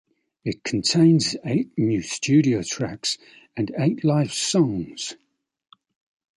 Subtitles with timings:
[0.43, 3.19] It contains eight new studio tracks,
[3.55, 5.15] and eight live songs.